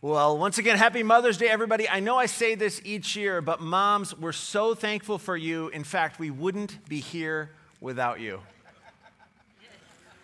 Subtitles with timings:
[0.00, 1.88] Well, once again, happy Mother's Day, everybody.
[1.88, 5.70] I know I say this each year, but moms, we're so thankful for you.
[5.70, 8.38] In fact, we wouldn't be here without you.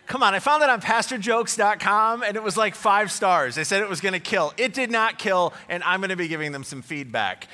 [0.07, 3.55] Come on, I found it on pastorjokes.com and it was like five stars.
[3.55, 4.53] They said it was going to kill.
[4.55, 7.49] It did not kill, and I'm going to be giving them some feedback.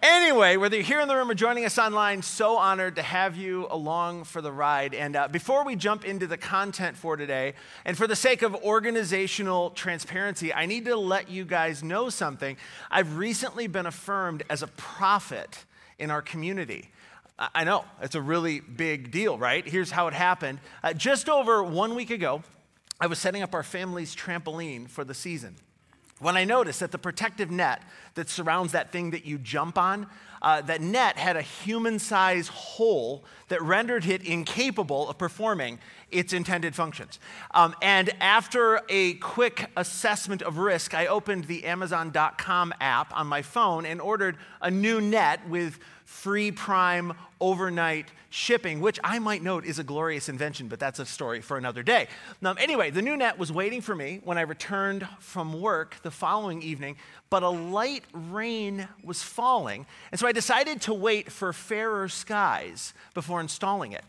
[0.00, 3.36] Anyway, whether you're here in the room or joining us online, so honored to have
[3.36, 4.94] you along for the ride.
[4.94, 7.54] And uh, before we jump into the content for today,
[7.84, 12.56] and for the sake of organizational transparency, I need to let you guys know something.
[12.92, 15.64] I've recently been affirmed as a prophet
[15.98, 16.90] in our community.
[17.36, 19.66] I know, it's a really big deal, right?
[19.66, 20.60] Here's how it happened.
[20.84, 22.44] Uh, just over one week ago,
[23.00, 25.56] I was setting up our family's trampoline for the season
[26.20, 27.82] when I noticed that the protective net
[28.14, 30.06] that surrounds that thing that you jump on,
[30.42, 35.78] uh, that net had a human sized hole that rendered it incapable of performing
[36.10, 37.18] its intended functions.
[37.52, 43.42] Um, and after a quick assessment of risk, I opened the Amazon.com app on my
[43.42, 45.78] phone and ordered a new net with
[46.22, 51.06] free prime overnight shipping, which I might note is a glorious invention, but that's a
[51.06, 52.08] story for another day.
[52.40, 56.10] Now, anyway, the new net was waiting for me when I returned from work the
[56.10, 56.96] following evening,
[57.30, 62.94] but a light rain was falling, and so I decided to wait for fairer skies
[63.14, 64.04] before installing it.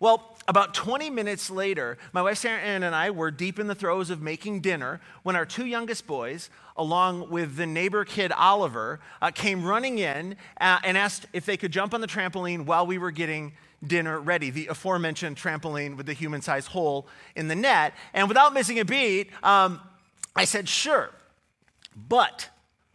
[0.00, 3.74] Well, about 20 minutes later, my wife Sarah Ann and I were deep in the
[3.74, 9.00] throes of making dinner when our two youngest boys, along with the neighbor kid Oliver,
[9.20, 12.86] uh, came running in uh, and asked if they could jump on the trampoline while
[12.86, 13.52] we were getting
[13.86, 17.94] dinner ready, the aforementioned trampoline with the human sized hole in the net.
[18.14, 19.80] And without missing a beat, um,
[20.34, 21.10] I said, sure,
[21.96, 22.48] but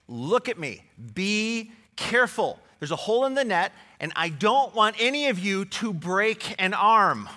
[0.07, 2.59] look at me, be careful.
[2.79, 3.71] There's a hole in the net,
[4.03, 7.29] and I don't want any of you to break an arm.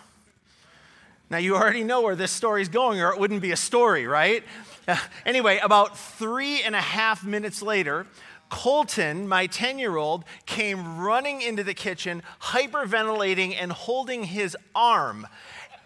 [1.30, 4.06] Now, you already know where this story is going, or it wouldn't be a story,
[4.08, 4.42] right?
[5.24, 8.06] Anyway, about three and a half minutes later,
[8.50, 15.26] Colton, my 10 year old, came running into the kitchen, hyperventilating and holding his arm.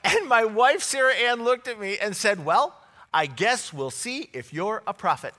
[0.04, 2.74] And my wife, Sarah Ann, looked at me and said, Well,
[3.12, 5.34] I guess we'll see if you're a prophet.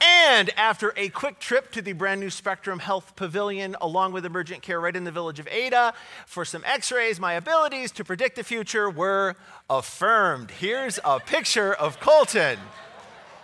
[0.00, 4.62] And after a quick trip to the brand new Spectrum Health Pavilion, along with emergent
[4.62, 5.94] care right in the village of Ada,
[6.26, 9.36] for some x rays, my abilities to predict the future were
[9.70, 10.50] affirmed.
[10.50, 12.58] Here's a picture of Colton.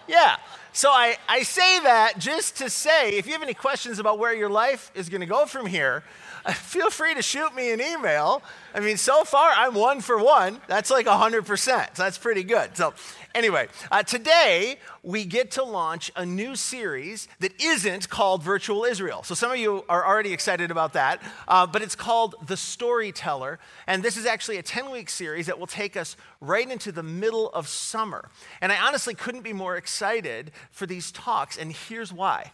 [0.06, 0.36] Yeah.
[0.74, 4.34] So I, I say that just to say if you have any questions about where
[4.34, 6.02] your life is going to go from here,
[6.54, 8.42] feel free to shoot me an email.
[8.75, 10.60] I mean, so far I'm one for one.
[10.66, 11.58] That's like 100%.
[11.97, 12.76] So that's pretty good.
[12.76, 12.94] So,
[13.34, 19.22] anyway, uh, today we get to launch a new series that isn't called Virtual Israel.
[19.22, 23.60] So, some of you are already excited about that, uh, but it's called The Storyteller.
[23.86, 27.02] And this is actually a 10 week series that will take us right into the
[27.02, 28.28] middle of summer.
[28.60, 32.52] And I honestly couldn't be more excited for these talks, and here's why.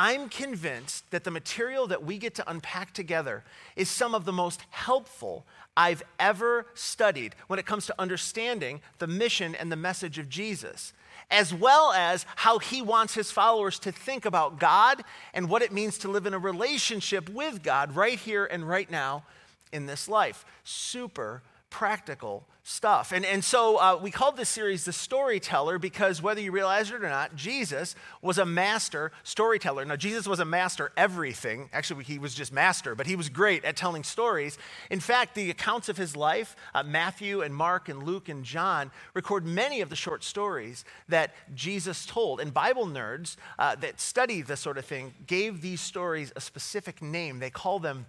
[0.00, 3.42] I'm convinced that the material that we get to unpack together
[3.74, 5.44] is some of the most helpful
[5.76, 10.92] I've ever studied when it comes to understanding the mission and the message of Jesus,
[11.32, 15.02] as well as how he wants his followers to think about God
[15.34, 18.88] and what it means to live in a relationship with God right here and right
[18.88, 19.24] now
[19.72, 20.44] in this life.
[20.62, 23.12] Super practical stuff.
[23.12, 27.02] And, and so uh, we called this series The Storyteller because whether you realize it
[27.02, 29.86] or not, Jesus was a master storyteller.
[29.86, 31.70] Now, Jesus was a master everything.
[31.72, 34.58] Actually, he was just master, but he was great at telling stories.
[34.90, 38.90] In fact, the accounts of his life, uh, Matthew and Mark and Luke and John,
[39.14, 42.38] record many of the short stories that Jesus told.
[42.38, 47.00] And Bible nerds uh, that study this sort of thing gave these stories a specific
[47.00, 47.38] name.
[47.38, 48.06] They call them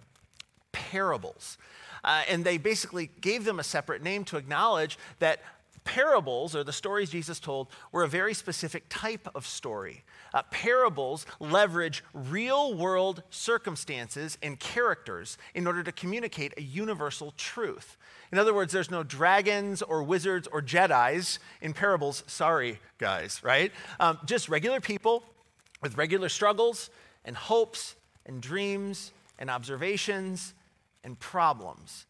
[0.72, 1.56] parables.
[2.04, 5.40] Uh, and they basically gave them a separate name to acknowledge that
[5.84, 10.04] parables, or the stories Jesus told, were a very specific type of story.
[10.32, 17.96] Uh, parables leverage real world circumstances and characters in order to communicate a universal truth.
[18.30, 22.22] In other words, there's no dragons or wizards or Jedi's in parables.
[22.26, 23.72] Sorry, guys, right?
[23.98, 25.24] Um, just regular people
[25.82, 26.90] with regular struggles
[27.24, 27.96] and hopes
[28.26, 30.54] and dreams and observations
[31.04, 32.06] and problems.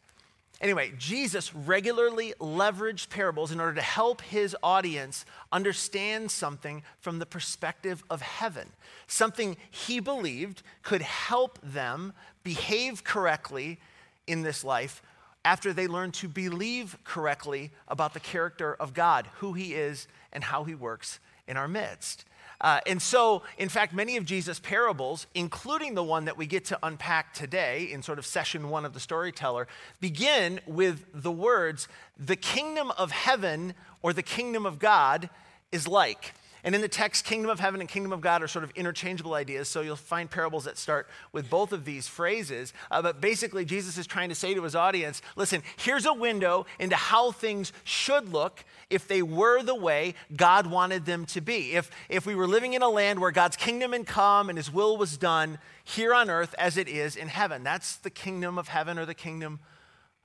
[0.61, 7.25] Anyway, Jesus regularly leveraged parables in order to help his audience understand something from the
[7.25, 8.69] perspective of heaven,
[9.07, 13.79] something he believed could help them behave correctly
[14.27, 15.01] in this life
[15.43, 20.43] after they learn to believe correctly about the character of God, who he is, and
[20.43, 22.25] how he works in our midst.
[22.61, 26.65] Uh, and so, in fact, many of Jesus' parables, including the one that we get
[26.65, 29.67] to unpack today in sort of session one of the storyteller,
[29.99, 31.87] begin with the words,
[32.17, 33.73] the kingdom of heaven
[34.03, 35.29] or the kingdom of God
[35.71, 36.33] is like.
[36.63, 39.33] And in the text, kingdom of heaven and kingdom of God are sort of interchangeable
[39.33, 39.67] ideas.
[39.67, 42.73] So you'll find parables that start with both of these phrases.
[42.89, 46.65] Uh, but basically, Jesus is trying to say to his audience listen, here's a window
[46.79, 51.73] into how things should look if they were the way God wanted them to be.
[51.73, 54.71] If, if we were living in a land where God's kingdom had come and his
[54.71, 57.63] will was done here on earth as it is in heaven.
[57.63, 59.59] That's the kingdom of heaven or the kingdom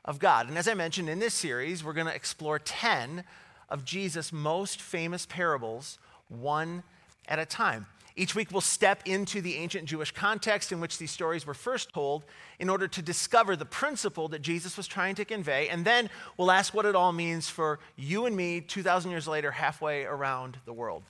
[0.04, 0.48] of God.
[0.48, 3.24] And as I mentioned in this series, we're going to explore 10
[3.68, 6.82] of Jesus' most famous parables, one
[7.28, 7.86] at a time.
[8.18, 11.92] Each week, we'll step into the ancient Jewish context in which these stories were first
[11.92, 12.24] told
[12.58, 15.68] in order to discover the principle that Jesus was trying to convey.
[15.68, 16.08] And then
[16.38, 20.56] we'll ask what it all means for you and me 2,000 years later, halfway around
[20.64, 21.02] the world.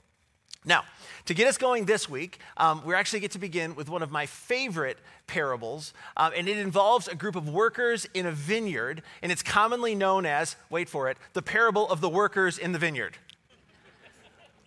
[0.65, 0.83] Now,
[1.27, 4.11] to get us going this week, um, we actually get to begin with one of
[4.11, 9.31] my favorite parables, um, and it involves a group of workers in a vineyard, and
[9.31, 13.17] it's commonly known as, wait for it, the parable of the workers in the vineyard.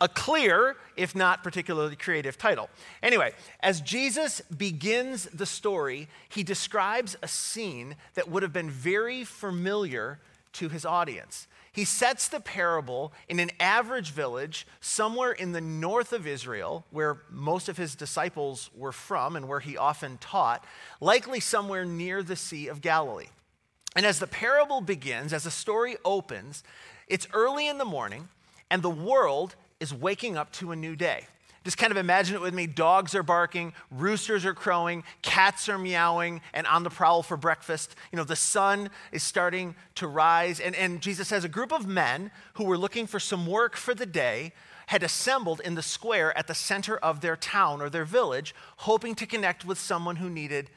[0.01, 2.71] A clear, if not particularly creative title.
[3.03, 9.25] Anyway, as Jesus begins the story, he describes a scene that would have been very
[9.25, 10.19] familiar
[10.55, 11.47] to his audience.
[11.73, 17.23] He sets the parable in an average village somewhere in the north of Israel, where
[17.31, 20.65] most of his disciples were from and where he often taught,
[21.01, 23.29] likely somewhere near the Sea of Galilee.
[23.95, 26.65] And as the parable begins, as the story opens,
[27.07, 28.29] it's early in the morning,
[28.71, 31.27] and the world is waking up to a new day.
[31.65, 32.67] Just kind of imagine it with me.
[32.67, 37.95] Dogs are barking, roosters are crowing, cats are meowing, and on the prowl for breakfast.
[38.13, 40.59] You know, the sun is starting to rise.
[40.59, 43.95] And, and Jesus says a group of men who were looking for some work for
[43.95, 44.53] the day
[44.87, 49.15] had assembled in the square at the center of their town or their village, hoping
[49.15, 50.71] to connect with someone who needed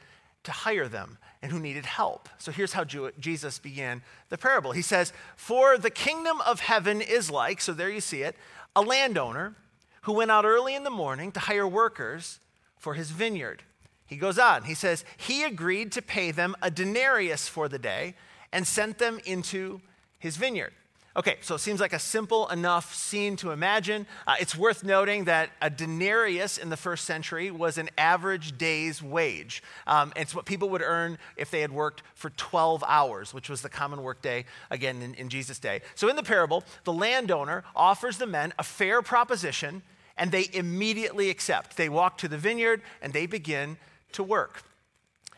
[0.44, 2.28] to hire them and who needed help.
[2.38, 4.72] So here's how Jesus began the parable.
[4.72, 8.36] He says, For the kingdom of heaven is like, so there you see it,
[8.76, 9.54] a landowner
[10.02, 12.40] who went out early in the morning to hire workers
[12.78, 13.62] for his vineyard.
[14.06, 18.14] He goes on, he says, He agreed to pay them a denarius for the day
[18.52, 19.80] and sent them into
[20.18, 20.72] his vineyard.
[21.16, 24.04] Okay, so it seems like a simple enough scene to imagine.
[24.26, 29.00] Uh, it's worth noting that a denarius in the first century was an average day's
[29.00, 29.62] wage.
[29.86, 33.62] Um, it's what people would earn if they had worked for 12 hours, which was
[33.62, 35.82] the common work day, again, in, in Jesus' day.
[35.94, 39.82] So in the parable, the landowner offers the men a fair proposition
[40.16, 41.76] and they immediately accept.
[41.76, 43.76] They walk to the vineyard and they begin
[44.12, 44.64] to work.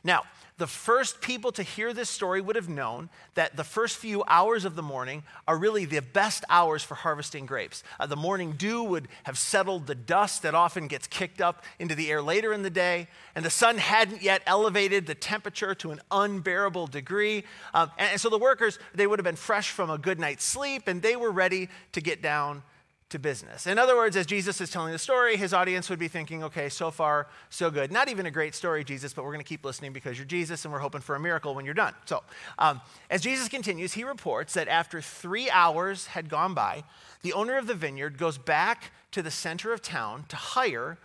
[0.06, 0.22] Now,
[0.56, 4.64] the first people to hear this story would have known that the first few hours
[4.64, 7.82] of the morning are really the best hours for harvesting grapes.
[8.00, 11.94] Uh, the morning dew would have settled the dust that often gets kicked up into
[11.94, 15.90] the air later in the day, and the sun hadn't yet elevated the temperature to
[15.90, 17.44] an unbearable degree.
[17.74, 20.44] Um, and, and so the workers, they would have been fresh from a good night's
[20.44, 22.62] sleep, and they were ready to get down
[23.08, 23.68] to business.
[23.68, 26.68] In other words, as Jesus is telling the story, his audience would be thinking, okay,
[26.68, 27.92] so far, so good.
[27.92, 30.64] Not even a great story, Jesus, but we're going to keep listening because you're Jesus
[30.64, 31.94] and we're hoping for a miracle when you're done.
[32.04, 32.24] So,
[32.58, 36.82] um, as Jesus continues, he reports that after three hours had gone by,
[37.22, 40.98] the owner of the vineyard goes back to the center of town to hire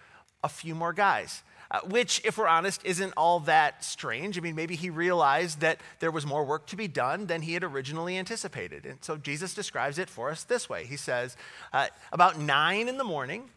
[0.44, 4.38] a few more guys uh, which, if we're honest, isn't all that strange.
[4.38, 7.54] I mean, maybe he realized that there was more work to be done than he
[7.54, 8.86] had originally anticipated.
[8.86, 11.38] And so Jesus describes it for us this way He says,
[11.72, 13.50] uh, About nine in the morning,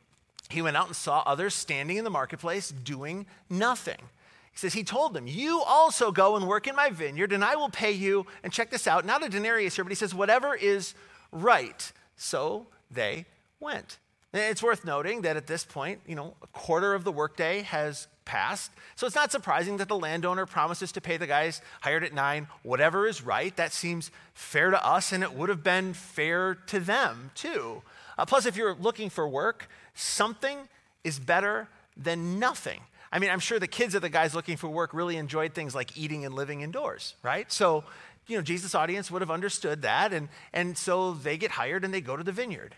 [0.48, 3.98] he went out and saw others standing in the marketplace doing nothing.
[4.52, 7.56] He says, He told them, You also go and work in my vineyard, and I
[7.56, 8.26] will pay you.
[8.44, 10.94] And check this out, not a denarius here, but he says, Whatever is
[11.32, 11.92] right.
[12.16, 13.26] So they
[13.58, 13.98] went.
[14.36, 18.08] It's worth noting that at this point, you know, a quarter of the workday has
[18.24, 18.72] passed.
[18.96, 22.48] So it's not surprising that the landowner promises to pay the guys hired at nine
[22.64, 23.54] whatever is right.
[23.54, 27.82] That seems fair to us, and it would have been fair to them too.
[28.18, 30.58] Uh, plus, if you're looking for work, something
[31.04, 32.80] is better than nothing.
[33.12, 35.76] I mean, I'm sure the kids of the guys looking for work really enjoyed things
[35.76, 37.52] like eating and living indoors, right?
[37.52, 37.84] So,
[38.26, 41.94] you know, Jesus' audience would have understood that, and, and so they get hired and
[41.94, 42.74] they go to the vineyard.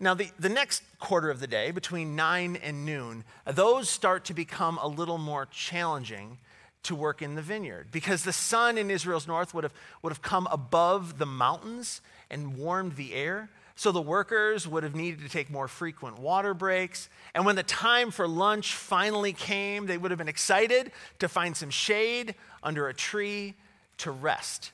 [0.00, 4.34] Now, the, the next quarter of the day, between 9 and noon, those start to
[4.34, 6.38] become a little more challenging
[6.84, 10.22] to work in the vineyard because the sun in Israel's north would have, would have
[10.22, 12.00] come above the mountains
[12.30, 13.50] and warmed the air.
[13.74, 17.08] So the workers would have needed to take more frequent water breaks.
[17.34, 21.56] And when the time for lunch finally came, they would have been excited to find
[21.56, 23.54] some shade under a tree
[23.98, 24.70] to rest.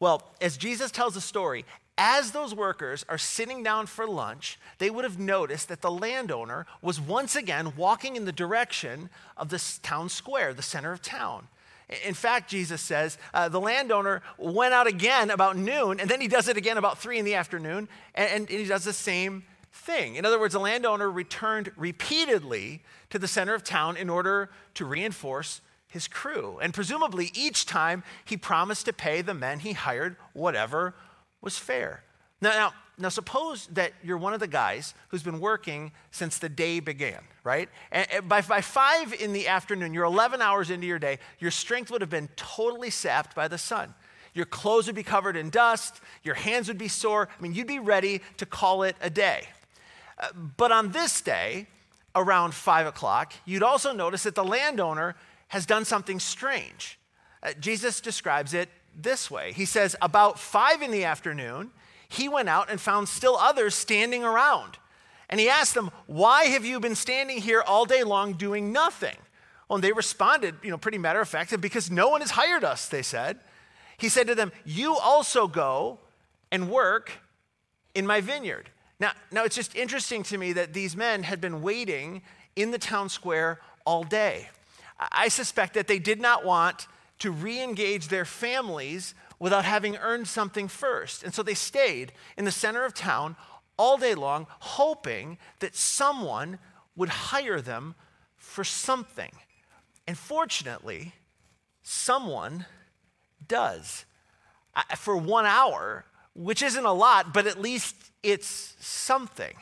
[0.00, 1.64] Well, as Jesus tells the story,
[2.02, 6.64] as those workers are sitting down for lunch, they would have noticed that the landowner
[6.80, 11.46] was once again walking in the direction of the town square, the center of town.
[12.06, 16.26] In fact, Jesus says uh, the landowner went out again about noon, and then he
[16.26, 20.14] does it again about three in the afternoon, and, and he does the same thing.
[20.14, 24.86] In other words, the landowner returned repeatedly to the center of town in order to
[24.86, 26.58] reinforce his crew.
[26.62, 30.94] And presumably, each time he promised to pay the men he hired whatever
[31.40, 32.02] was fair.
[32.40, 36.50] Now, now, now, suppose that you're one of the guys who's been working since the
[36.50, 37.70] day began, right?
[37.90, 41.90] And by, by five in the afternoon, you're 11 hours into your day, your strength
[41.90, 43.94] would have been totally sapped by the sun.
[44.34, 47.28] Your clothes would be covered in dust, your hands would be sore.
[47.38, 49.48] I mean, you'd be ready to call it a day.
[50.18, 50.28] Uh,
[50.58, 51.68] but on this day,
[52.14, 55.16] around five o'clock, you'd also notice that the landowner
[55.48, 56.98] has done something strange.
[57.42, 61.70] Uh, Jesus describes it this way He says, About five in the afternoon,
[62.08, 64.78] he went out and found still others standing around.
[65.28, 69.16] And he asked them, Why have you been standing here all day long doing nothing?
[69.68, 72.64] Well, and they responded, you know, pretty matter of fact, because no one has hired
[72.64, 73.38] us, they said.
[73.96, 76.00] He said to them, You also go
[76.50, 77.12] and work
[77.94, 78.70] in my vineyard.
[78.98, 82.22] Now, now it's just interesting to me that these men had been waiting
[82.56, 84.48] in the town square all day.
[84.98, 86.86] I suspect that they did not want
[87.20, 91.22] to re engage their families without having earned something first.
[91.22, 93.36] And so they stayed in the center of town
[93.78, 96.58] all day long, hoping that someone
[96.96, 97.94] would hire them
[98.36, 99.32] for something.
[100.06, 101.14] And fortunately,
[101.82, 102.66] someone
[103.46, 104.04] does.
[104.74, 109.54] Uh, for one hour, which isn't a lot, but at least it's something.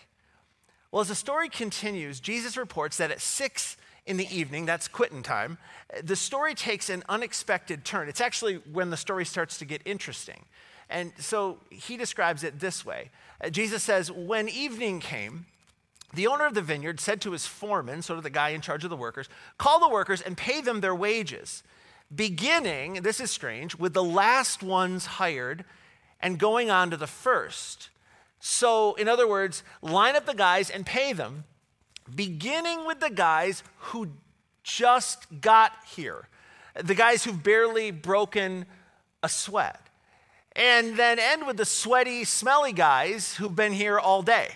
[0.90, 3.76] Well, as the story continues, Jesus reports that at six
[4.08, 5.58] in the evening, that's quitting time,
[6.02, 8.08] the story takes an unexpected turn.
[8.08, 10.46] It's actually when the story starts to get interesting.
[10.88, 13.10] And so he describes it this way
[13.44, 15.46] uh, Jesus says, When evening came,
[16.14, 18.82] the owner of the vineyard said to his foreman, sort of the guy in charge
[18.82, 21.62] of the workers, Call the workers and pay them their wages,
[22.14, 25.66] beginning, this is strange, with the last ones hired
[26.20, 27.90] and going on to the first.
[28.40, 31.44] So, in other words, line up the guys and pay them
[32.14, 34.10] beginning with the guys who
[34.62, 36.28] just got here,
[36.74, 38.66] the guys who've barely broken
[39.22, 39.80] a sweat,
[40.54, 44.50] and then end with the sweaty, smelly guys who've been here all day.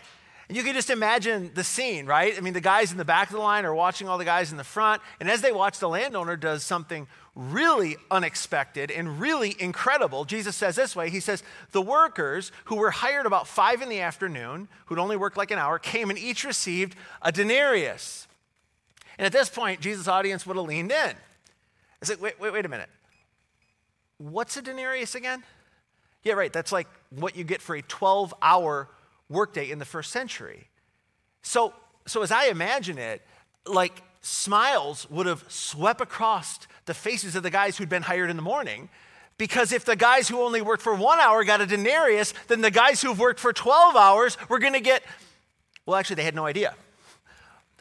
[0.48, 2.36] You can just imagine the scene, right?
[2.36, 4.50] I mean, the guys in the back of the line are watching all the guys
[4.50, 9.56] in the front, and as they watch, the landowner does something really unexpected and really
[9.58, 10.24] incredible.
[10.24, 14.00] Jesus says this way He says, The workers who were hired about five in the
[14.00, 18.26] afternoon, who'd only worked like an hour, came and each received a denarius.
[19.18, 21.14] And at this point, Jesus' audience would have leaned in.
[22.02, 22.88] I said, wait, wait, wait a minute.
[24.18, 25.44] What's a denarius again?
[26.22, 26.52] Yeah, right.
[26.52, 28.88] That's like what you get for a 12 hour
[29.28, 30.68] workday in the first century.
[31.42, 31.72] So,
[32.06, 33.22] so as I imagine it,
[33.66, 38.36] like smiles would have swept across the faces of the guys who'd been hired in
[38.36, 38.88] the morning.
[39.36, 42.70] Because if the guys who only worked for one hour got a denarius, then the
[42.70, 45.02] guys who've worked for 12 hours were going to get,
[45.84, 46.74] well, actually, they had no idea.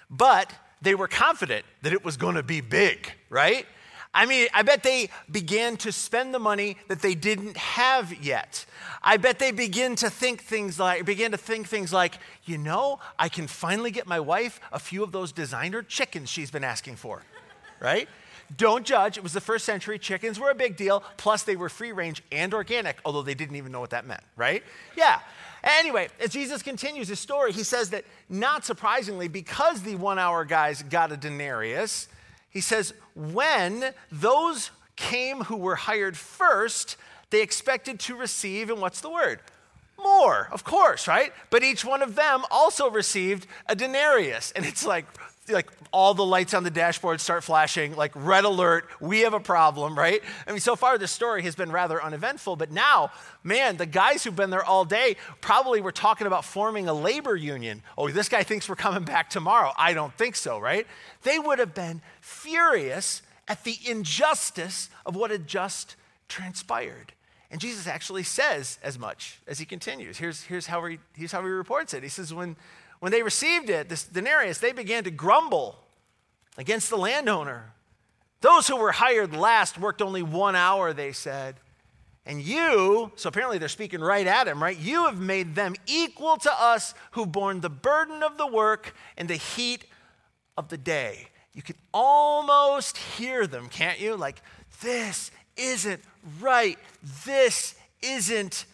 [0.09, 3.65] But they were confident that it was going to be big, right?
[4.13, 8.65] I mean, I bet they began to spend the money that they didn't have yet.
[9.01, 12.99] I bet they begin to think things like began to think things like, you know,
[13.17, 16.97] I can finally get my wife a few of those designer chickens she's been asking
[16.97, 17.23] for.
[17.79, 18.09] Right?
[18.57, 19.17] Don't judge.
[19.17, 19.97] It was the first century.
[19.97, 21.03] Chickens were a big deal.
[21.17, 24.23] Plus, they were free range and organic, although they didn't even know what that meant,
[24.35, 24.63] right?
[24.97, 25.19] Yeah.
[25.63, 30.43] Anyway, as Jesus continues his story, he says that not surprisingly, because the one hour
[30.43, 32.07] guys got a denarius,
[32.51, 36.97] he says, when those came who were hired first,
[37.31, 39.39] they expected to receive, and what's the word?
[39.97, 41.31] More, of course, right?
[41.49, 44.51] But each one of them also received a denarius.
[44.55, 45.05] And it's like,
[45.49, 49.39] like all the lights on the dashboard start flashing, like red alert, we have a
[49.39, 50.21] problem, right?
[50.47, 53.11] I mean, so far this story has been rather uneventful, but now,
[53.43, 57.35] man, the guys who've been there all day probably were talking about forming a labor
[57.35, 57.81] union.
[57.97, 59.71] Oh, this guy thinks we're coming back tomorrow.
[59.75, 60.85] I don't think so, right?
[61.23, 65.95] They would have been furious at the injustice of what had just
[66.29, 67.13] transpired.
[67.49, 70.17] And Jesus actually says as much as he continues.
[70.17, 72.01] Here's, here's, how, he, here's how he reports it.
[72.01, 72.55] He says, when,
[73.01, 75.75] when they received it, this denarius, they began to grumble
[76.55, 77.73] against the landowner.
[78.41, 81.55] Those who were hired last worked only one hour, they said.
[82.27, 84.77] And you, so apparently they're speaking right at him, right?
[84.77, 89.27] You have made them equal to us who borne the burden of the work and
[89.27, 89.85] the heat
[90.55, 91.29] of the day.
[91.55, 94.15] You can almost hear them, can't you?
[94.15, 94.43] Like,
[94.81, 96.01] this isn't
[96.39, 96.77] right.
[97.25, 98.65] This isn't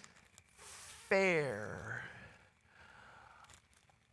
[1.07, 1.86] fair.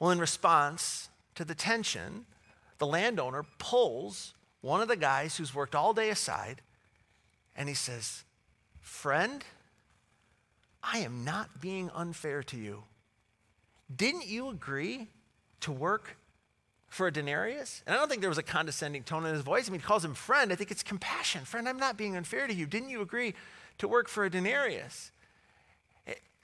[0.04, 2.26] Well, in response to the tension,
[2.76, 6.60] the landowner pulls one of the guys who's worked all day aside
[7.56, 8.24] and he says,
[8.82, 9.42] Friend,
[10.82, 12.82] I am not being unfair to you.
[13.96, 15.08] Didn't you agree
[15.60, 16.18] to work
[16.86, 17.82] for a denarius?
[17.86, 19.70] And I don't think there was a condescending tone in his voice.
[19.70, 20.52] I mean, he calls him friend.
[20.52, 21.46] I think it's compassion.
[21.46, 22.66] Friend, I'm not being unfair to you.
[22.66, 23.32] Didn't you agree
[23.78, 25.12] to work for a denarius?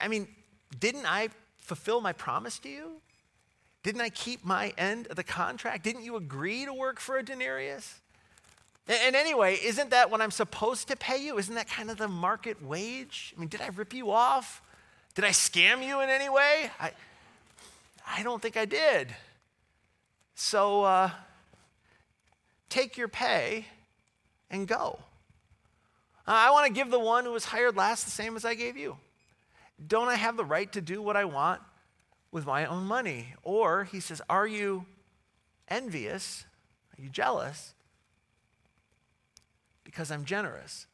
[0.00, 0.28] I mean,
[0.78, 3.02] didn't I fulfill my promise to you?
[3.82, 5.84] Didn't I keep my end of the contract?
[5.84, 8.00] Didn't you agree to work for a denarius?
[8.86, 11.38] And anyway, isn't that what I'm supposed to pay you?
[11.38, 13.32] Isn't that kind of the market wage?
[13.36, 14.62] I mean, did I rip you off?
[15.14, 16.70] Did I scam you in any way?
[16.78, 16.92] I,
[18.06, 19.14] I don't think I did.
[20.34, 21.10] So uh,
[22.68, 23.66] take your pay
[24.50, 24.98] and go.
[26.26, 28.54] Uh, I want to give the one who was hired last the same as I
[28.54, 28.96] gave you.
[29.86, 31.60] Don't I have the right to do what I want
[32.32, 33.34] with my own money?
[33.42, 34.86] Or, he says, Are you
[35.68, 36.44] envious?
[36.96, 37.74] Are you jealous?
[39.84, 40.86] Because I'm generous.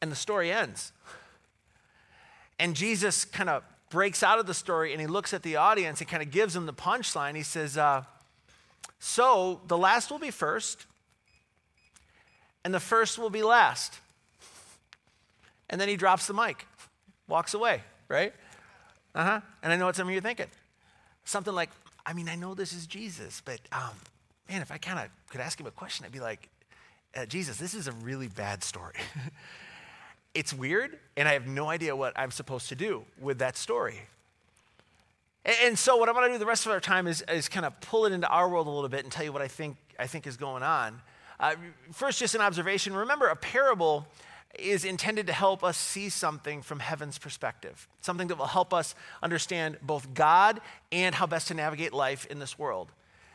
[0.00, 0.92] And the story ends.
[2.58, 6.00] And Jesus kind of breaks out of the story and he looks at the audience
[6.00, 7.34] and kind of gives them the punchline.
[7.34, 8.04] He says, uh,
[8.98, 10.86] So the last will be first,
[12.64, 14.00] and the first will be last.
[15.70, 16.66] And then he drops the mic,
[17.28, 18.32] walks away, right?
[19.18, 19.40] Uh huh.
[19.64, 20.46] And I know what some of you are thinking.
[21.24, 21.70] Something like,
[22.06, 23.90] I mean, I know this is Jesus, but um,
[24.48, 26.48] man, if I kind of could ask him a question, I'd be like,
[27.16, 28.94] uh, Jesus, this is a really bad story.
[30.34, 34.02] it's weird, and I have no idea what I'm supposed to do with that story.
[35.44, 37.48] And, and so, what I'm going to do the rest of our time is, is
[37.48, 39.48] kind of pull it into our world a little bit and tell you what I
[39.48, 41.00] think, I think is going on.
[41.40, 41.56] Uh,
[41.92, 42.94] first, just an observation.
[42.94, 44.06] Remember, a parable
[44.58, 48.94] is intended to help us see something from heaven's perspective, something that will help us
[49.22, 52.90] understand both God and how best to navigate life in this world.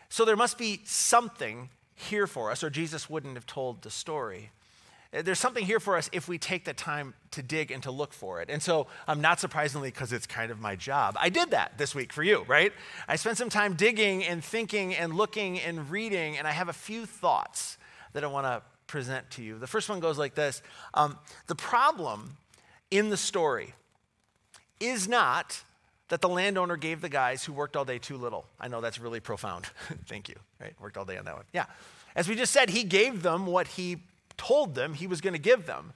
[0.10, 4.52] So there must be something here for us, or Jesus wouldn't have told the story.
[5.12, 8.14] There's something here for us if we take the time to dig and to look
[8.14, 8.50] for it.
[8.50, 11.94] And so, um, not surprisingly, because it's kind of my job, I did that this
[11.94, 12.74] week for you, right?
[13.08, 16.74] I spent some time digging and thinking and looking and reading, and I have a
[16.74, 17.78] few thoughts
[18.14, 19.58] that I want to present to you.
[19.58, 20.62] The first one goes like this
[20.94, 21.18] um,
[21.48, 22.38] The problem
[22.92, 23.74] in the story
[24.80, 25.64] is not
[26.10, 28.46] that the landowner gave the guys who worked all day too little.
[28.60, 29.66] I know that's really profound.
[30.06, 30.36] Thank you.
[30.60, 30.74] Right?
[30.80, 31.46] Worked all day on that one.
[31.54, 31.66] Yeah.
[32.16, 33.98] As we just said, he gave them what he
[34.38, 35.94] told them he was going to give them.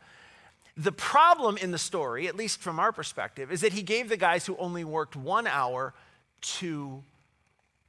[0.76, 4.18] The problem in the story, at least from our perspective, is that he gave the
[4.18, 5.94] guys who only worked one hour
[6.42, 7.04] too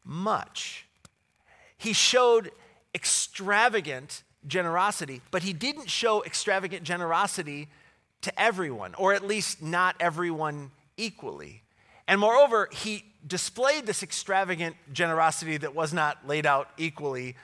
[0.04, 0.86] much.
[1.76, 2.50] He showed
[2.94, 7.68] extravagant generosity, but he didn't show extravagant generosity
[8.22, 11.62] to everyone, or at least not everyone equally.
[12.08, 17.36] And moreover, he displayed this extravagant generosity that was not laid out equally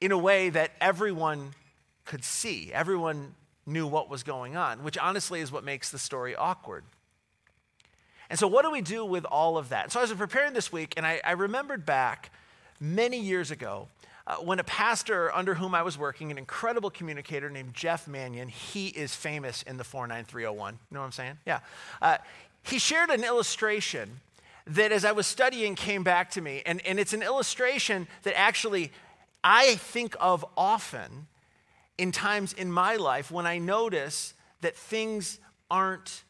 [0.00, 1.54] in a way that everyone
[2.04, 2.72] could see.
[2.72, 3.34] Everyone
[3.66, 6.84] knew what was going on, which honestly is what makes the story awkward.
[8.30, 9.92] And so, what do we do with all of that?
[9.92, 12.30] So, I was preparing this week, and I, I remembered back
[12.80, 13.88] many years ago
[14.26, 18.48] uh, when a pastor under whom I was working, an incredible communicator named Jeff Manion,
[18.48, 20.74] he is famous in the 49301.
[20.74, 21.38] You know what I'm saying?
[21.44, 21.60] Yeah.
[22.00, 22.18] Uh,
[22.62, 24.20] he shared an illustration
[24.66, 26.62] that, as I was studying, came back to me.
[26.64, 28.92] And, and it's an illustration that actually
[29.42, 31.26] I think of often
[31.98, 36.22] in times in my life when I notice that things aren't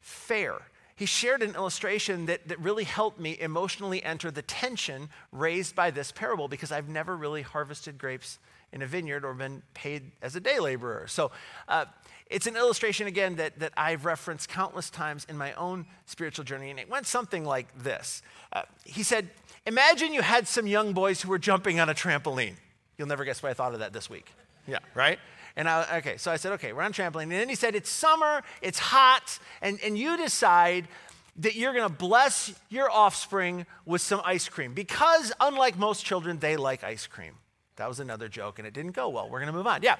[0.00, 0.60] fair
[0.96, 5.90] he shared an illustration that, that really helped me emotionally enter the tension raised by
[5.90, 8.38] this parable because I've never really harvested grapes
[8.72, 11.06] in a vineyard or been paid as a day laborer.
[11.06, 11.30] So
[11.68, 11.86] uh,
[12.28, 16.70] it's an illustration, again, that, that I've referenced countless times in my own spiritual journey.
[16.70, 19.30] And it went something like this uh, He said,
[19.66, 22.56] Imagine you had some young boys who were jumping on a trampoline.
[22.98, 24.30] You'll never guess what I thought of that this week.
[24.66, 25.18] Yeah, right?
[25.56, 27.24] And I, okay, so I said, okay, we're on trampoline.
[27.24, 30.88] And then he said, it's summer, it's hot, and, and you decide
[31.36, 36.38] that you're going to bless your offspring with some ice cream because, unlike most children,
[36.38, 37.34] they like ice cream.
[37.76, 39.28] That was another joke, and it didn't go well.
[39.28, 39.82] We're going to move on.
[39.82, 39.96] Yeah.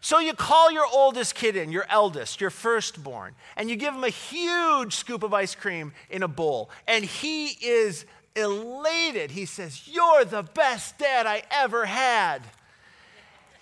[0.00, 4.02] So you call your oldest kid in, your eldest, your firstborn, and you give him
[4.02, 9.30] a huge scoop of ice cream in a bowl, and he is elated.
[9.30, 12.42] He says, You're the best dad I ever had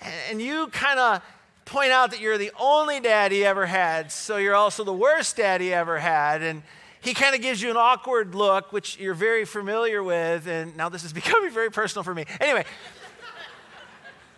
[0.01, 1.23] and you kind of
[1.65, 5.37] point out that you're the only dad he ever had, so you're also the worst
[5.37, 6.43] dad he ever had.
[6.43, 6.63] And
[7.01, 10.47] he kind of gives you an awkward look, which you're very familiar with.
[10.47, 12.25] And now this is becoming very personal for me.
[12.41, 12.65] Anyway,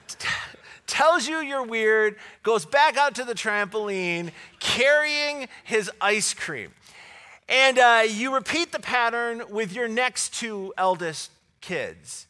[0.08, 0.28] t-
[0.86, 6.72] tells you you're weird, goes back out to the trampoline carrying his ice cream.
[7.48, 12.26] And uh, you repeat the pattern with your next two eldest kids.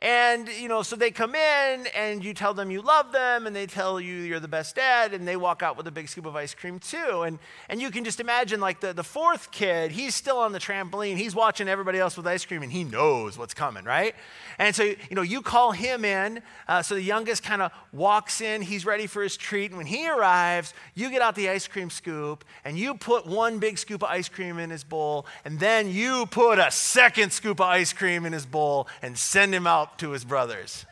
[0.00, 3.56] And, you know, so they come in and you tell them you love them and
[3.56, 6.24] they tell you you're the best dad and they walk out with a big scoop
[6.24, 7.22] of ice cream too.
[7.22, 10.60] And, and you can just imagine like the, the fourth kid, he's still on the
[10.60, 11.16] trampoline.
[11.16, 14.14] He's watching everybody else with ice cream and he knows what's coming, right?
[14.60, 16.42] And so, you know, you call him in.
[16.68, 18.62] Uh, so the youngest kind of walks in.
[18.62, 19.72] He's ready for his treat.
[19.72, 23.58] And when he arrives, you get out the ice cream scoop and you put one
[23.58, 25.26] big scoop of ice cream in his bowl.
[25.44, 29.52] And then you put a second scoop of ice cream in his bowl and send
[29.52, 30.86] him out to his brothers.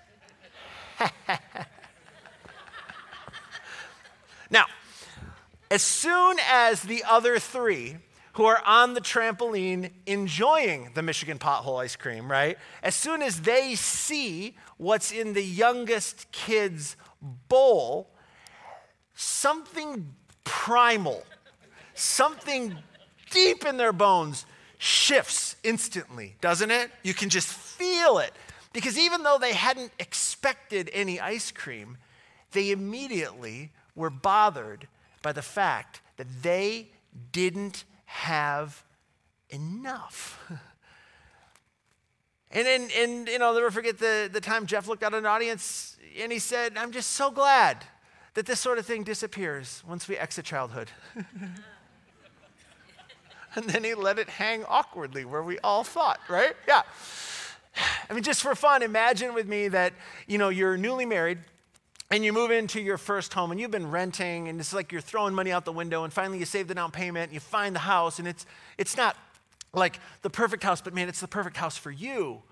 [4.50, 4.64] now,
[5.70, 7.98] as soon as the other three
[8.36, 12.58] who are on the trampoline enjoying the Michigan pothole ice cream, right?
[12.82, 16.96] As soon as they see what's in the youngest kid's
[17.48, 18.10] bowl,
[19.14, 21.24] something primal,
[21.94, 22.76] something
[23.30, 24.44] deep in their bones
[24.78, 26.90] shifts instantly, doesn't it?
[27.02, 28.32] You can just feel it.
[28.76, 31.96] Because even though they hadn't expected any ice cream,
[32.52, 34.86] they immediately were bothered
[35.22, 36.90] by the fact that they
[37.32, 38.84] didn't have
[39.48, 40.46] enough.
[42.50, 45.24] and, and, and you know, I'll never forget the, the time Jeff looked out an
[45.24, 47.78] audience and he said, I'm just so glad
[48.34, 50.90] that this sort of thing disappears once we exit childhood.
[53.54, 56.52] and then he let it hang awkwardly where we all thought, right?
[56.68, 56.82] Yeah.
[58.08, 59.92] I mean, just for fun, imagine with me that,
[60.26, 61.38] you know, you're newly married
[62.10, 65.00] and you move into your first home and you've been renting and it's like you're
[65.00, 67.74] throwing money out the window and finally you save the down payment and you find
[67.74, 68.46] the house and it's,
[68.78, 69.16] it's not
[69.74, 72.42] like the perfect house, but man, it's the perfect house for you.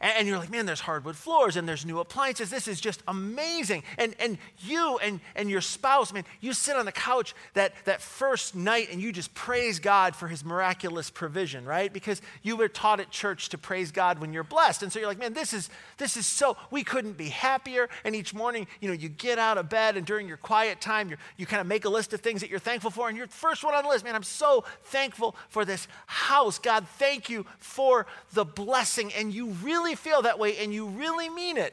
[0.00, 2.50] And you're like, man, there's hardwood floors and there's new appliances.
[2.50, 3.82] This is just amazing.
[3.98, 8.00] And, and you and, and your spouse, man, you sit on the couch that, that
[8.00, 11.92] first night and you just praise God for his miraculous provision, right?
[11.92, 14.82] Because you were taught at church to praise God when you're blessed.
[14.82, 17.88] And so you're like, man, this is, this is so, we couldn't be happier.
[18.04, 21.10] And each morning, you know, you get out of bed and during your quiet time,
[21.10, 23.08] you you kind of make a list of things that you're thankful for.
[23.08, 26.58] And you're first one on the list, man, I'm so thankful for this house.
[26.58, 29.12] God, thank you for the blessing.
[29.12, 31.72] And you really really feel that way and you really mean it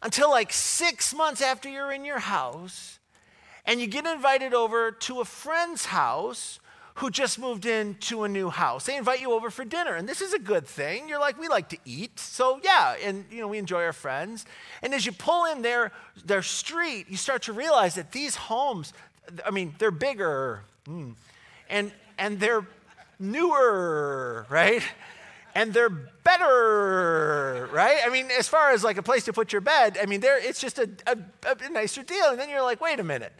[0.00, 3.00] until like six months after you're in your house
[3.66, 6.60] and you get invited over to a friend's house
[6.94, 8.86] who just moved into a new house.
[8.86, 11.08] They invite you over for dinner, and this is a good thing.
[11.08, 14.46] You're like, we like to eat, so yeah, and you know, we enjoy our friends.
[14.82, 15.92] And as you pull in their,
[16.24, 18.92] their street, you start to realize that these homes,
[19.46, 21.14] I mean, they're bigger, mm,
[21.68, 22.66] and, and they're
[23.20, 24.82] newer, right?
[25.58, 27.98] And they're better, right?
[28.06, 30.38] I mean, as far as like a place to put your bed, I mean, there
[30.38, 32.26] it's just a, a, a nicer deal.
[32.26, 33.32] And then you're like, wait a minute.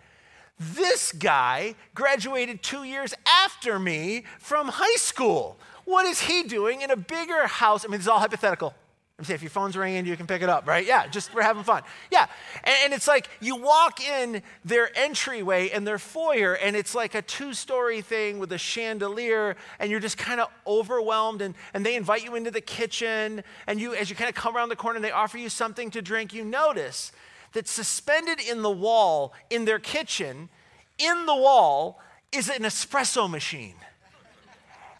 [0.58, 5.60] This guy graduated two years after me from high school.
[5.84, 7.84] What is he doing in a bigger house?
[7.84, 8.74] I mean, it's all hypothetical.
[9.20, 10.86] If your phone's ringing, you can pick it up, right?
[10.86, 11.82] Yeah, just we're having fun.
[12.08, 12.26] Yeah.
[12.62, 17.16] And, and, it's like you walk in their entryway and their foyer, and it's like
[17.16, 21.42] a two story thing with a chandelier, and you're just kind of overwhelmed.
[21.42, 24.56] And, and they invite you into the kitchen, and you, as you kind of come
[24.56, 26.32] around the corner, and they offer you something to drink.
[26.32, 27.10] You notice
[27.54, 30.48] that suspended in the wall in their kitchen,
[30.96, 32.00] in the wall,
[32.30, 33.74] is an espresso machine.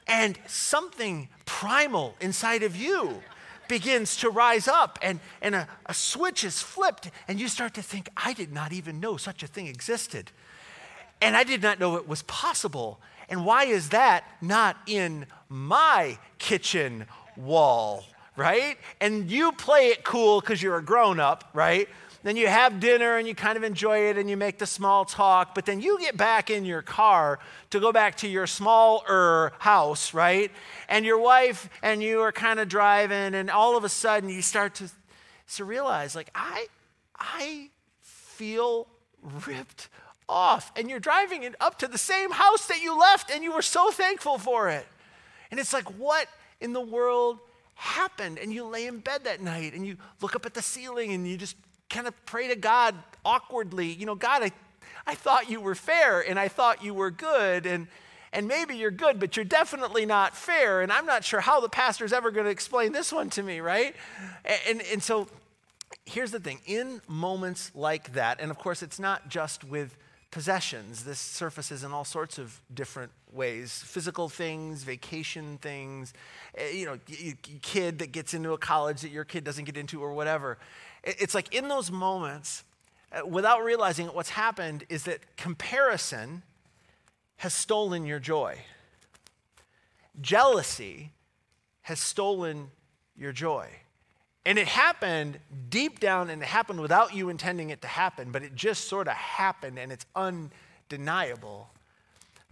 [0.09, 3.23] And something primal inside of you
[3.69, 7.83] begins to rise up and, and a, a switch is flipped, and you start to
[7.83, 10.31] think, I did not even know such a thing existed.
[11.21, 13.01] And I did not know it was possible.
[13.29, 18.05] And why is that not in my kitchen wall,
[18.37, 18.79] right?
[19.01, 21.89] And you play it cool because you're a grown up, right?
[22.23, 25.05] Then you have dinner and you kind of enjoy it and you make the small
[25.05, 27.39] talk, but then you get back in your car
[27.71, 30.51] to go back to your smaller house, right?
[30.89, 34.43] And your wife and you are kind of driving, and all of a sudden you
[34.43, 34.91] start to,
[35.55, 36.67] to realize, like, I,
[37.17, 38.89] I feel
[39.47, 39.89] ripped
[40.29, 40.73] off.
[40.77, 43.63] And you're driving it up to the same house that you left, and you were
[43.63, 44.87] so thankful for it.
[45.51, 46.29] And it's like, what
[46.61, 47.39] in the world
[47.75, 48.39] happened?
[48.39, 51.27] And you lay in bed that night and you look up at the ceiling and
[51.27, 51.57] you just
[51.89, 54.53] kind of pray to God awkwardly, you know, God, I,
[55.07, 57.89] I thought you were fair and I thought you were good and
[58.31, 60.83] and maybe you're good, but you're definitely not fair.
[60.83, 63.61] And I'm not sure how the pastor's ever going to explain this one to me,
[63.61, 63.97] right?
[64.45, 65.29] And, and, and so
[66.05, 69.97] here's the thing in moments like that, and of course, it's not just with
[70.31, 76.13] possessions, this surfaces in all sorts of different ways physical things, vacation things,
[76.55, 76.99] eh, you know,
[77.63, 80.59] kid that gets into a college that your kid doesn't get into, or whatever.
[81.03, 82.65] It's like in those moments,
[83.13, 86.43] uh, without realizing it, what's happened is that comparison
[87.37, 88.59] has stolen your joy.
[90.21, 91.13] Jealousy
[91.83, 92.71] has stolen
[93.17, 93.69] your joy.
[94.45, 98.43] And it happened deep down, and it happened without you intending it to happen, but
[98.43, 101.69] it just sort of happened, and it's undeniable.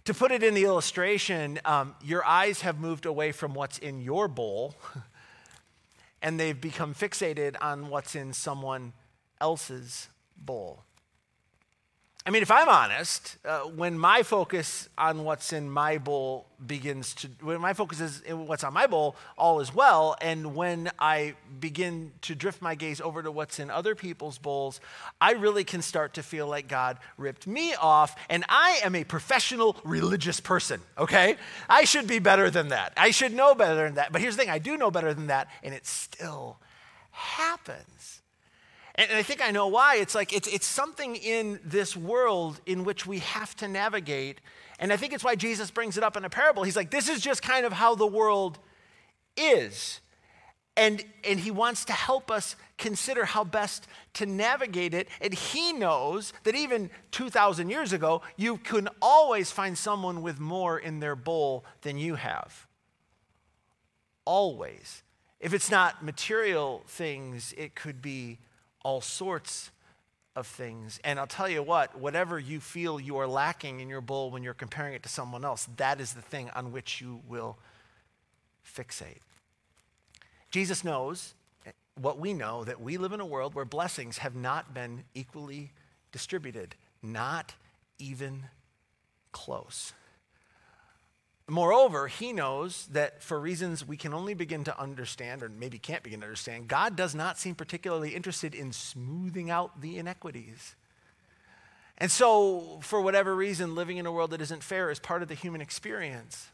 [0.05, 3.99] To put it in the illustration, um, your eyes have moved away from what's in
[4.01, 4.75] your bowl,
[6.21, 8.93] and they've become fixated on what's in someone
[9.39, 10.83] else's bowl.
[12.27, 17.13] I mean, if I'm honest, uh, when my focus on what's in my bowl begins
[17.15, 20.17] to, when my focus is what's on my bowl, all is well.
[20.19, 24.81] And when I begin to drift my gaze over to what's in other people's bowls,
[25.21, 28.13] I really can start to feel like God ripped me off.
[28.29, 31.37] And I am a professional religious person, okay?
[31.69, 32.91] I should be better than that.
[32.97, 34.11] I should know better than that.
[34.11, 36.57] But here's the thing I do know better than that, and it still
[37.11, 38.16] happens.
[38.97, 39.97] And, I think I know why.
[39.97, 44.41] It's like it's, it's something in this world in which we have to navigate.
[44.79, 46.63] And I think it's why Jesus brings it up in a parable.
[46.63, 48.57] He's like, this is just kind of how the world
[49.35, 50.01] is.
[50.75, 55.07] And, and he wants to help us consider how best to navigate it.
[55.21, 60.77] And he knows that even 2,000 years ago, you can always find someone with more
[60.77, 62.67] in their bowl than you have.
[64.25, 65.01] Always.
[65.39, 68.39] If it's not material things, it could be
[68.83, 69.71] all sorts
[70.35, 70.99] of things.
[71.03, 74.43] And I'll tell you what, whatever you feel you are lacking in your bowl when
[74.43, 77.57] you're comparing it to someone else, that is the thing on which you will
[78.63, 79.21] fixate.
[80.51, 81.33] Jesus knows
[81.99, 85.71] what we know that we live in a world where blessings have not been equally
[86.11, 87.55] distributed, not
[87.97, 88.43] even
[89.31, 89.93] close.
[91.49, 96.03] Moreover, he knows that for reasons we can only begin to understand, or maybe can't
[96.03, 100.75] begin to understand, God does not seem particularly interested in smoothing out the inequities.
[101.99, 105.29] And so, for whatever reason, living in a world that isn't fair is part of
[105.29, 106.49] the human experience.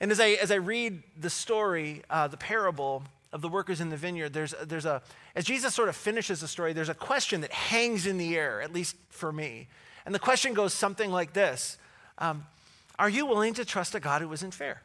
[0.00, 3.88] And as I, as I read the story, uh, the parable of the workers in
[3.88, 5.00] the vineyard, there's, there's a,
[5.36, 8.60] as Jesus sort of finishes the story, there's a question that hangs in the air,
[8.60, 9.68] at least for me.
[10.04, 11.78] And the question goes something like this
[12.18, 12.44] um,
[13.02, 14.80] are you willing to trust a God who isn't fair?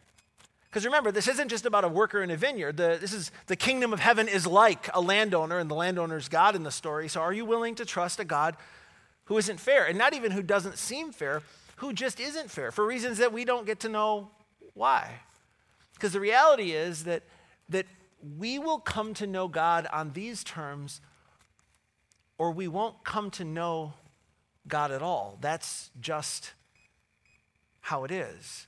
[0.65, 2.75] Because remember, this isn't just about a worker in a vineyard.
[2.75, 6.56] The, this is the kingdom of heaven is like a landowner, and the landowner's God
[6.56, 7.10] in the story.
[7.10, 8.58] So, are you willing to trust a God
[9.25, 11.43] who isn't fair, and not even who doesn't seem fair,
[11.75, 14.32] who just isn't fair for reasons that we don't get to know
[14.73, 15.19] why?
[15.93, 17.21] Because the reality is that
[17.69, 17.86] that
[18.39, 21.01] we will come to know God on these terms,
[22.39, 23.93] or we won't come to know
[24.67, 25.38] God at all.
[25.39, 26.53] That's just
[27.82, 28.68] how it is.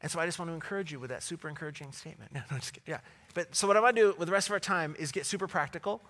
[0.00, 2.30] And so I just want to encourage you with that super encouraging statement.
[2.34, 2.84] No, no, just kidding.
[2.86, 3.00] Yeah.
[3.34, 5.26] But so what I want to do with the rest of our time is get
[5.26, 6.02] super practical.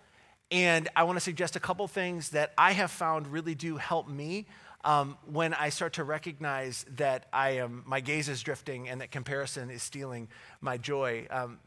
[0.51, 4.09] And I want to suggest a couple things that I have found really do help
[4.09, 4.47] me
[4.85, 9.11] um, when I start to recognize that I am, my gaze is drifting and that
[9.11, 10.29] comparison is stealing
[10.61, 11.27] my joy.
[11.31, 11.59] Um,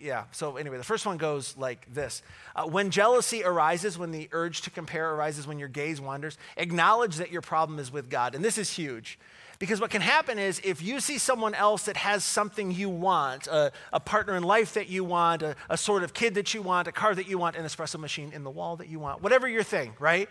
[0.00, 2.22] yeah, so anyway, the first one goes like this
[2.54, 7.16] uh, When jealousy arises, when the urge to compare arises, when your gaze wanders, acknowledge
[7.16, 8.34] that your problem is with God.
[8.34, 9.18] And this is huge.
[9.58, 13.46] Because what can happen is if you see someone else that has something you want,
[13.46, 16.60] a, a partner in life that you want, a, a, sort of kid that you
[16.60, 19.22] want, a car that you want, an espresso machine in the wall that you want,
[19.22, 20.28] whatever your thing, right?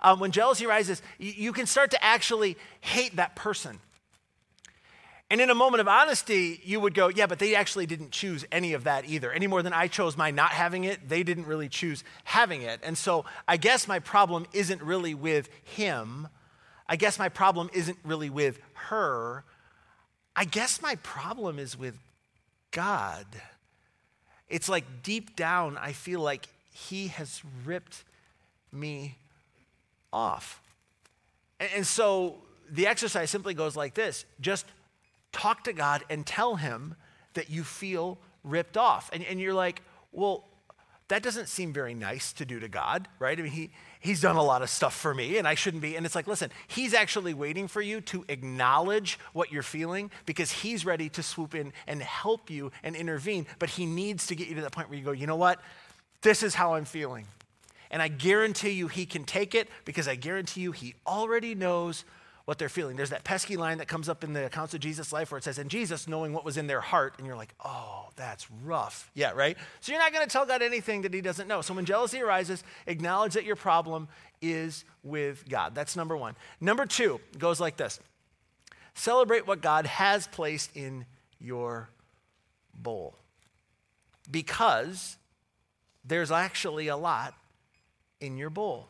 [0.00, 3.80] Um, when jealousy rises, you, you can start to actually hate that person.
[5.28, 8.44] And in a moment of honesty, you would go, yeah, but they actually didn't choose
[8.52, 9.32] any of that either.
[9.32, 12.80] Any more than I chose my not having it, they didn't really choose having it.
[12.84, 16.28] And so I guess my problem isn't really with him.
[16.88, 19.42] I guess my problem isn't really with her.
[20.36, 21.98] I guess my problem is with
[22.70, 23.26] God.
[24.48, 28.04] It's like deep down, I feel like he has ripped
[28.70, 29.16] me
[30.12, 30.60] off.
[31.58, 32.36] And, so
[32.70, 34.66] the exercise simply goes like this just
[35.36, 36.94] talk to God and tell him
[37.34, 39.10] that you feel ripped off.
[39.12, 40.44] And, and you're like, well,
[41.08, 43.38] that doesn't seem very nice to do to God, right?
[43.38, 43.70] I mean, he,
[44.00, 45.94] he's done a lot of stuff for me and I shouldn't be.
[45.94, 50.50] And it's like, listen, he's actually waiting for you to acknowledge what you're feeling because
[50.50, 53.46] he's ready to swoop in and help you and intervene.
[53.58, 55.60] But he needs to get you to that point where you go, you know what?
[56.22, 57.26] This is how I'm feeling.
[57.90, 62.04] And I guarantee you he can take it because I guarantee you he already knows
[62.46, 62.96] what they're feeling.
[62.96, 65.44] There's that pesky line that comes up in the accounts of Jesus' life where it
[65.44, 69.10] says, and Jesus knowing what was in their heart, and you're like, oh, that's rough.
[69.14, 69.58] Yeah, right?
[69.80, 71.60] So you're not going to tell God anything that he doesn't know.
[71.60, 74.06] So when jealousy arises, acknowledge that your problem
[74.40, 75.74] is with God.
[75.74, 76.36] That's number one.
[76.60, 78.00] Number two goes like this
[78.94, 81.04] celebrate what God has placed in
[81.38, 81.90] your
[82.74, 83.16] bowl.
[84.30, 85.16] Because
[86.04, 87.34] there's actually a lot
[88.20, 88.88] in your bowl.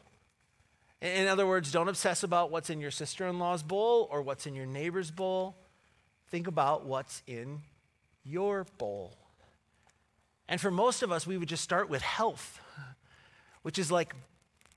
[1.02, 4.46] In other words, don't obsess about what's in your sister in law's bowl or what's
[4.46, 5.56] in your neighbor's bowl.
[6.28, 7.60] Think about what's in
[8.24, 9.16] your bowl.
[10.48, 12.60] And for most of us, we would just start with health,
[13.62, 14.14] which is like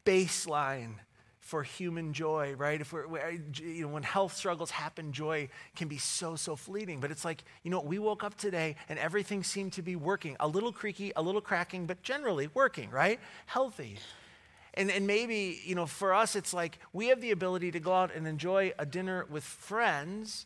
[0.06, 0.96] baseline
[1.40, 2.80] for human joy, right?
[2.80, 3.08] If we're,
[3.56, 7.00] you know, when health struggles happen, joy can be so, so fleeting.
[7.00, 10.36] But it's like, you know, we woke up today and everything seemed to be working.
[10.40, 13.20] A little creaky, a little cracking, but generally working, right?
[13.48, 13.98] Healthy.
[14.76, 17.94] And, and maybe, you know, for us, it's like we have the ability to go
[17.94, 20.46] out and enjoy a dinner with friends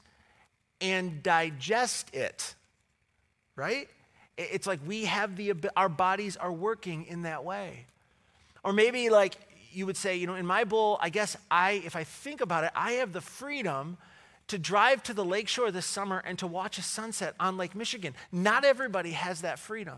[0.81, 2.55] and digest it,
[3.55, 3.87] right?
[4.37, 7.85] It's like we have the, our bodies are working in that way.
[8.63, 9.35] Or maybe like
[9.71, 12.63] you would say, you know, in my bowl, I guess I, if I think about
[12.63, 13.97] it, I have the freedom
[14.47, 18.13] to drive to the lakeshore this summer and to watch a sunset on Lake Michigan.
[18.31, 19.97] Not everybody has that freedom.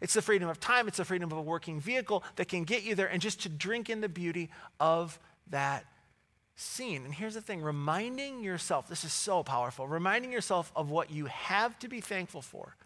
[0.00, 2.82] It's the freedom of time, it's the freedom of a working vehicle that can get
[2.82, 5.86] you there and just to drink in the beauty of that
[6.56, 7.04] scene.
[7.04, 11.26] And here's the thing reminding yourself, this is so powerful, reminding yourself of what you
[11.26, 12.76] have to be thankful for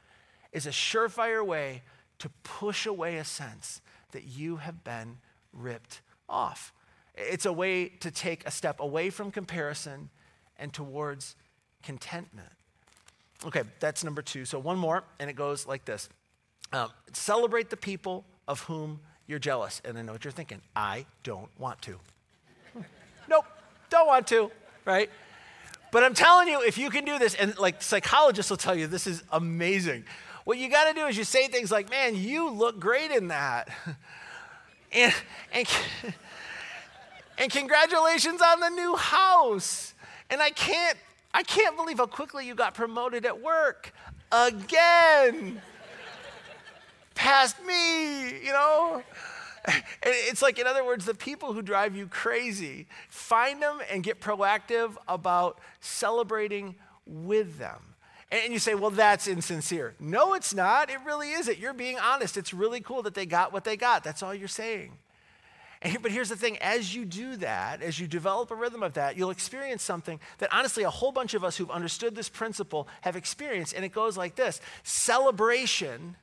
[0.52, 1.82] is a surefire way
[2.18, 3.80] to push away a sense
[4.12, 5.18] that you have been
[5.52, 6.72] ripped off.
[7.14, 10.10] It's a way to take a step away from comparison
[10.58, 11.36] and towards
[11.82, 12.52] contentment.
[13.44, 14.44] Okay, that's number two.
[14.44, 16.08] So one more, and it goes like this
[16.72, 19.80] um, Celebrate the people of whom you're jealous.
[19.84, 21.96] And I know what you're thinking I don't want to.
[23.28, 23.44] nope,
[23.88, 24.50] don't want to,
[24.84, 25.10] right?
[25.92, 28.86] But I'm telling you, if you can do this, and like psychologists will tell you,
[28.86, 30.04] this is amazing.
[30.44, 33.28] What you got to do is you say things like, man, you look great in
[33.28, 33.68] that.
[34.92, 35.14] And,
[35.52, 35.68] and,
[37.38, 39.94] and congratulations on the new house.
[40.28, 40.98] And I can't,
[41.32, 43.92] I can't believe how quickly you got promoted at work
[44.32, 45.62] again.
[47.30, 49.04] Past me, you know?
[50.02, 54.18] It's like, in other words, the people who drive you crazy, find them and get
[54.18, 56.74] proactive about celebrating
[57.06, 57.78] with them.
[58.32, 59.94] And you say, well, that's insincere.
[60.00, 60.90] No, it's not.
[60.90, 61.58] It really isn't.
[61.58, 62.36] You're being honest.
[62.36, 64.02] It's really cool that they got what they got.
[64.02, 64.94] That's all you're saying.
[66.02, 69.16] But here's the thing as you do that, as you develop a rhythm of that,
[69.16, 73.14] you'll experience something that honestly a whole bunch of us who've understood this principle have
[73.14, 73.74] experienced.
[73.74, 76.16] And it goes like this celebration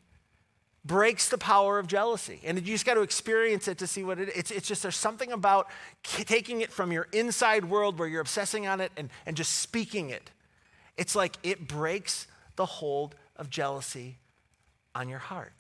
[0.88, 2.40] breaks the power of jealousy.
[2.44, 4.36] And you just got to experience it to see what it is.
[4.36, 5.68] It's, it's just there's something about
[6.04, 10.10] taking it from your inside world where you're obsessing on it and, and just speaking
[10.10, 10.32] it
[10.98, 14.18] it's like it breaks the hold of jealousy
[14.96, 15.54] on your heart.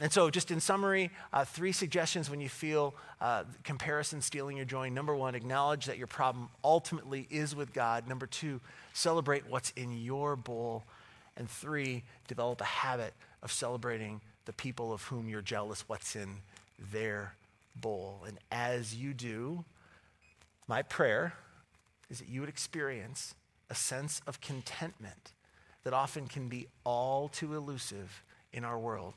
[0.00, 4.66] And so, just in summary, uh, three suggestions when you feel uh, comparison stealing your
[4.66, 4.88] joy.
[4.88, 8.08] Number one, acknowledge that your problem ultimately is with God.
[8.08, 8.60] Number two,
[8.92, 10.84] celebrate what's in your bowl.
[11.36, 16.36] And three, develop a habit of celebrating the people of whom you're jealous, what's in
[16.92, 17.34] their
[17.76, 18.24] bowl.
[18.26, 19.64] And as you do,
[20.66, 21.34] my prayer
[22.10, 23.34] is that you would experience
[23.70, 25.32] a sense of contentment
[25.84, 29.14] that often can be all too elusive in our world.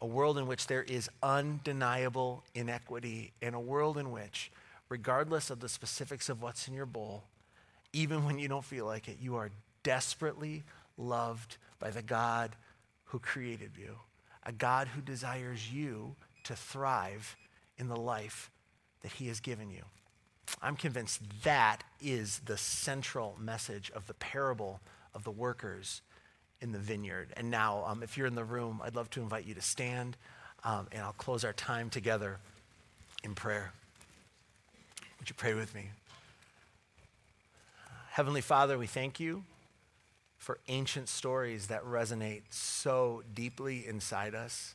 [0.00, 4.50] A world in which there is undeniable inequity, and a world in which,
[4.88, 7.24] regardless of the specifics of what's in your bowl,
[7.92, 9.50] even when you don't feel like it, you are
[9.82, 10.62] desperately
[10.96, 12.54] loved by the God
[13.06, 13.96] who created you,
[14.48, 17.36] a God who desires you to thrive
[17.76, 18.50] in the life
[19.02, 19.82] that He has given you.
[20.62, 24.80] I'm convinced that is the central message of the parable
[25.14, 26.00] of the workers
[26.62, 27.34] in the vineyard.
[27.36, 30.16] And now, um, if you're in the room, I'd love to invite you to stand,
[30.64, 32.38] um, and I'll close our time together
[33.22, 33.74] in prayer.
[35.18, 35.90] Would you pray with me?
[38.12, 39.44] Heavenly Father, we thank you
[40.38, 44.74] for ancient stories that resonate so deeply inside us.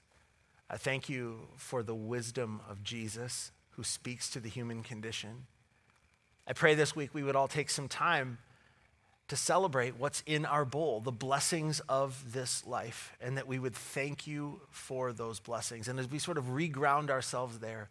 [0.70, 5.48] I thank you for the wisdom of Jesus who speaks to the human condition.
[6.46, 8.38] I pray this week we would all take some time
[9.30, 13.74] to celebrate what's in our bowl, the blessings of this life, and that we would
[13.74, 15.88] thank you for those blessings.
[15.88, 17.90] And as we sort of reground ourselves there,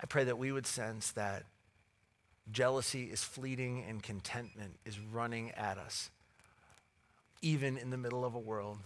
[0.00, 1.44] I pray that we would sense that
[2.50, 6.10] jealousy is fleeting and contentment is running at us,
[7.42, 8.78] even in the middle of a world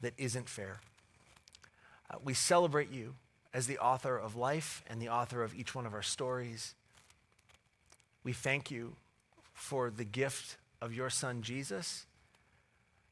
[0.00, 0.80] that isn't fair.
[2.10, 3.14] Uh, we celebrate you
[3.54, 6.74] as the author of life and the author of each one of our stories.
[8.24, 8.96] We thank you
[9.52, 12.06] for the gift of your son Jesus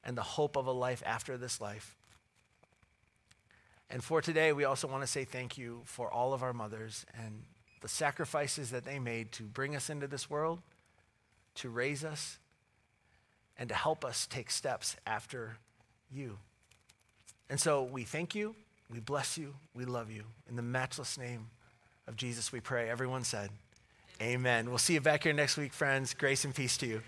[0.02, 1.96] and the hope of a life after this life.
[3.90, 7.04] And for today, we also want to say thank you for all of our mothers
[7.12, 7.42] and
[7.80, 10.60] the sacrifices that they made to bring us into this world,
[11.56, 12.38] to raise us,
[13.60, 15.58] and to help us take steps after
[16.10, 16.38] you.
[17.50, 18.56] And so we thank you.
[18.90, 19.54] We bless you.
[19.74, 20.24] We love you.
[20.48, 21.46] In the matchless name
[22.08, 22.88] of Jesus, we pray.
[22.88, 23.50] Everyone said,
[24.20, 24.68] Amen.
[24.68, 26.14] We'll see you back here next week, friends.
[26.14, 27.02] Grace and peace to you.